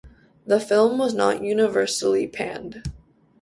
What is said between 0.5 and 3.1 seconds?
film was not universally panned.